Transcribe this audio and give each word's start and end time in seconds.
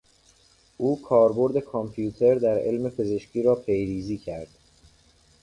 او 0.77 1.01
کاربرد 1.01 1.57
کامپیوتر 1.59 2.35
در 2.35 2.57
علم 2.59 2.89
پزشکی 2.89 3.43
را 3.43 3.55
پیریزی 3.55 4.17
کرد. 4.17 4.49